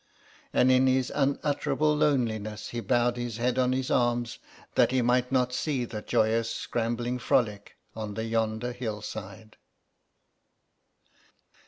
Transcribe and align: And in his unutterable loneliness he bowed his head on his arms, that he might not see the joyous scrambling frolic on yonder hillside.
And 0.51 0.71
in 0.71 0.87
his 0.87 1.11
unutterable 1.13 1.95
loneliness 1.95 2.69
he 2.69 2.79
bowed 2.79 3.17
his 3.17 3.37
head 3.37 3.59
on 3.59 3.71
his 3.71 3.91
arms, 3.91 4.39
that 4.73 4.89
he 4.89 5.03
might 5.03 5.31
not 5.31 5.53
see 5.53 5.85
the 5.85 6.01
joyous 6.01 6.49
scrambling 6.49 7.19
frolic 7.19 7.77
on 7.95 8.15
yonder 8.15 8.71
hillside. 8.71 9.57